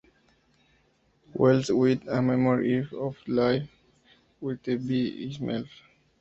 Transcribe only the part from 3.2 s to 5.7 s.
life, written by himself.